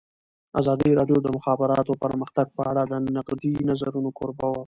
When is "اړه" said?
2.71-2.83